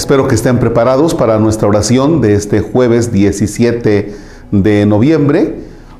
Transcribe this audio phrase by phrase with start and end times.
[0.00, 4.14] Espero que estén preparados para nuestra oración de este jueves 17
[4.50, 5.56] de noviembre.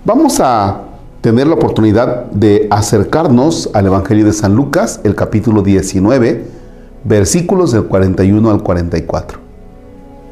[0.06, 0.84] Vamos a
[1.21, 6.46] tener la oportunidad de acercarnos al Evangelio de San Lucas, el capítulo 19,
[7.04, 9.38] versículos del 41 al 44.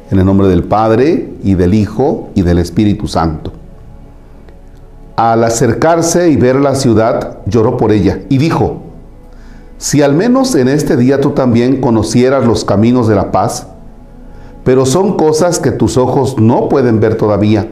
[0.09, 3.53] En el nombre del Padre y del Hijo y del Espíritu Santo.
[5.15, 8.88] Al acercarse y ver la ciudad, lloró por ella y dijo,
[9.79, 13.67] si al menos en este día tú también conocieras los caminos de la paz,
[14.65, 17.65] pero son cosas que tus ojos no pueden ver todavía.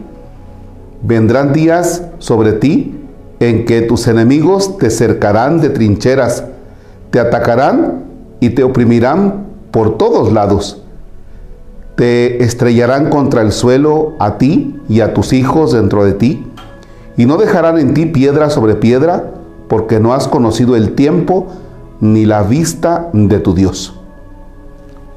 [1.04, 2.98] Vendrán días sobre ti
[3.42, 6.46] en que tus enemigos te cercarán de trincheras,
[7.12, 8.06] te atacarán
[8.40, 10.82] y te oprimirán por todos lados.
[11.98, 16.48] Te estrellarán contra el suelo a ti y a tus hijos dentro de ti,
[17.18, 19.34] y no dejarán en ti piedra sobre piedra,
[19.68, 21.48] porque no has conocido el tiempo
[22.00, 23.94] ni la vista de tu Dios.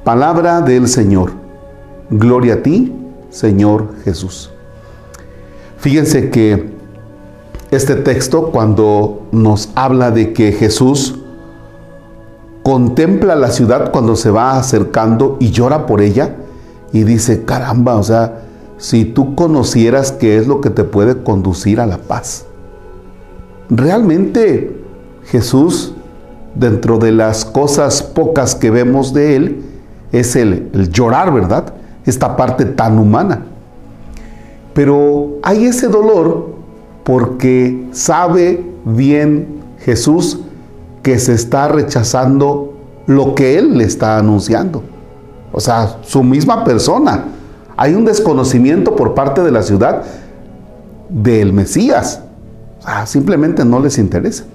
[0.03, 1.31] Palabra del Señor.
[2.09, 2.93] Gloria a ti,
[3.29, 4.51] Señor Jesús.
[5.77, 6.71] Fíjense que
[7.71, 11.19] este texto cuando nos habla de que Jesús
[12.63, 16.35] contempla la ciudad cuando se va acercando y llora por ella
[16.91, 18.41] y dice, caramba, o sea,
[18.77, 22.45] si tú conocieras qué es lo que te puede conducir a la paz.
[23.69, 24.83] Realmente
[25.25, 25.93] Jesús
[26.55, 29.63] dentro de las cosas pocas que vemos de Él,
[30.11, 31.73] es el, llorar, ¿verdad?
[32.05, 33.45] Esta parte tan humana.
[34.73, 36.55] Pero hay ese dolor
[37.03, 40.39] porque sabe bien Jesús
[41.03, 42.73] que se está rechazando
[43.07, 44.83] lo que Él le está anunciando.
[45.51, 47.25] O sea, su misma persona.
[47.75, 50.03] Hay un desconocimiento por parte de la ciudad
[51.09, 52.21] del Mesías.
[52.79, 54.45] O sea, simplemente no les interesa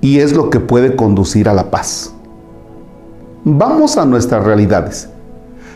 [0.00, 2.12] y es lo que puede conducir a la paz.
[3.44, 5.08] Vamos a nuestras realidades.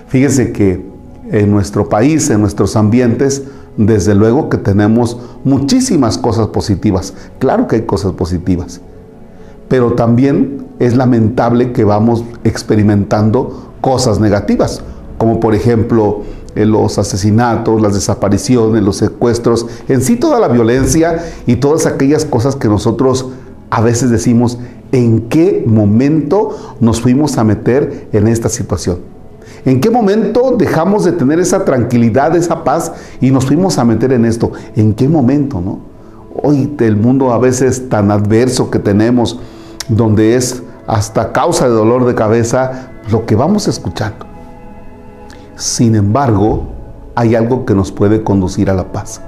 [0.09, 0.85] Fíjese que
[1.31, 3.45] en nuestro país, en nuestros ambientes,
[3.77, 7.15] desde luego que tenemos muchísimas cosas positivas.
[7.39, 8.81] Claro que hay cosas positivas.
[9.69, 14.83] Pero también es lamentable que vamos experimentando cosas negativas,
[15.19, 16.23] como por ejemplo
[16.57, 22.25] eh, los asesinatos, las desapariciones, los secuestros, en sí toda la violencia y todas aquellas
[22.25, 23.27] cosas que nosotros
[23.71, 24.59] a veces decimos,
[24.93, 28.99] ¿en qué momento nos fuimos a meter en esta situación?
[29.65, 34.13] ¿En qué momento dejamos de tener esa tranquilidad, esa paz y nos fuimos a meter
[34.13, 34.53] en esto?
[34.75, 35.81] ¿En qué momento, no?
[36.43, 39.39] Hoy el mundo a veces tan adverso que tenemos,
[39.89, 44.27] donde es hasta causa de dolor de cabeza lo que vamos escuchando.
[45.57, 46.69] Sin embargo,
[47.15, 49.21] hay algo que nos puede conducir a la paz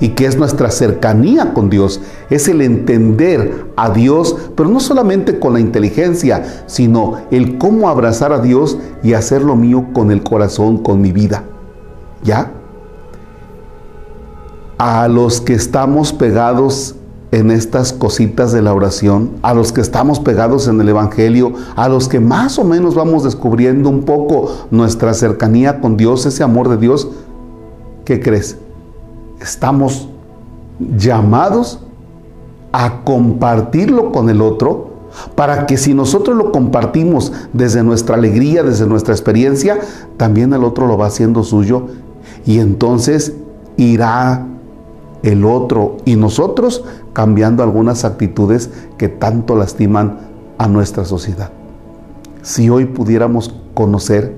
[0.00, 2.00] y que es nuestra cercanía con Dios,
[2.30, 8.32] es el entender a Dios, pero no solamente con la inteligencia, sino el cómo abrazar
[8.32, 11.44] a Dios y hacer lo mío con el corazón, con mi vida.
[12.22, 12.52] ¿Ya?
[14.78, 16.94] A los que estamos pegados
[17.30, 21.88] en estas cositas de la oración, a los que estamos pegados en el Evangelio, a
[21.88, 26.68] los que más o menos vamos descubriendo un poco nuestra cercanía con Dios, ese amor
[26.68, 27.08] de Dios,
[28.04, 28.56] ¿qué crees?
[29.40, 30.08] Estamos
[30.78, 31.80] llamados
[32.72, 34.88] a compartirlo con el otro
[35.34, 39.78] para que si nosotros lo compartimos desde nuestra alegría, desde nuestra experiencia,
[40.16, 41.86] también el otro lo va haciendo suyo
[42.44, 43.34] y entonces
[43.76, 44.46] irá
[45.22, 50.18] el otro y nosotros cambiando algunas actitudes que tanto lastiman
[50.58, 51.50] a nuestra sociedad.
[52.42, 54.34] Si hoy pudiéramos conocer,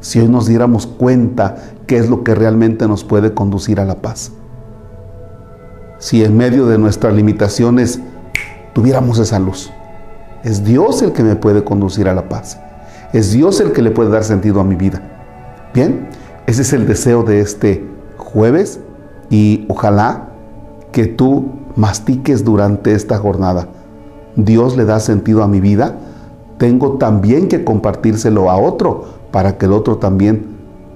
[0.00, 1.56] si hoy nos diéramos cuenta
[1.90, 4.30] qué es lo que realmente nos puede conducir a la paz.
[5.98, 7.98] Si en medio de nuestras limitaciones
[8.72, 9.72] tuviéramos esa luz.
[10.44, 12.60] Es Dios el que me puede conducir a la paz.
[13.12, 15.02] Es Dios el que le puede dar sentido a mi vida.
[15.74, 16.08] Bien,
[16.46, 17.84] ese es el deseo de este
[18.18, 18.78] jueves
[19.28, 20.28] y ojalá
[20.92, 23.66] que tú mastiques durante esta jornada.
[24.36, 25.96] Dios le da sentido a mi vida.
[26.56, 30.59] Tengo también que compartírselo a otro para que el otro también